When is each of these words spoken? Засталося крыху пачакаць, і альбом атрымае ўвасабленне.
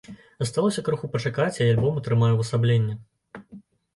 Засталося 0.43 0.83
крыху 0.87 1.09
пачакаць, 1.15 1.59
і 1.59 1.67
альбом 1.73 1.99
атрымае 2.01 2.31
ўвасабленне. 2.37 2.95